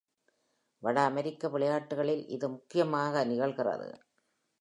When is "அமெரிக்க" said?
1.01-1.49